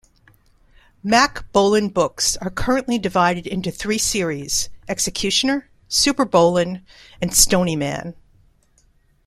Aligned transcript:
Mack 1.03 1.45
Bolan 1.51 1.89
books 1.89 2.35
are 2.37 2.49
currently 2.49 2.97
divided 2.97 3.45
into 3.45 3.69
three 3.69 3.99
series: 3.99 4.67
Executioner, 4.89 5.69
SuperBolan, 5.89 6.81
and 7.21 7.35
Stony 7.35 7.75
Man. 7.75 8.15